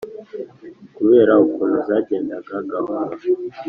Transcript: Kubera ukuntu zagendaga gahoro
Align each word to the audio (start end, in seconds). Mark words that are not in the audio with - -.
Kubera 0.95 1.33
ukuntu 1.45 1.77
zagendaga 1.87 2.55
gahoro 2.71 3.15